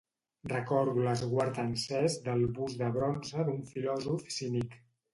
Recordo 0.53 1.03
l'esguard 1.07 1.61
encès 1.65 2.17
del 2.25 2.43
bust 2.57 2.83
de 2.83 2.91
bronze 2.99 3.49
d'un 3.51 3.65
filòsof 3.75 4.29
cínic. 4.41 4.79